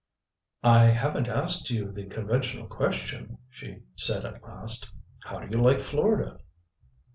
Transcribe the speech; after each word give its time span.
"I 0.63 0.85
haven't 0.85 1.27
asked 1.27 1.69
you 1.69 1.91
the 1.91 2.05
conventional 2.07 2.65
question?" 2.65 3.37
she 3.51 3.83
said 3.95 4.25
at 4.25 4.41
last. 4.41 4.91
"How 5.25 5.41
do 5.41 5.55
you 5.55 5.61
like 5.63 5.79
Florida?" 5.79 6.39